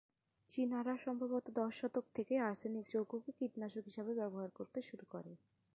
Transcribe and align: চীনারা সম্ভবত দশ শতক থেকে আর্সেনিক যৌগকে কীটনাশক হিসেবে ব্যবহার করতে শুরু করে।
চীনারা 0.51 0.93
সম্ভবত 0.97 1.45
দশ 1.51 1.73
শতক 1.81 2.05
থেকে 2.15 2.33
আর্সেনিক 2.39 2.85
যৌগকে 2.89 3.31
কীটনাশক 3.39 3.83
হিসেবে 3.85 4.11
ব্যবহার 4.13 4.49
করতে 4.49 4.79
শুরু 4.81 5.05
করে। 5.09 5.31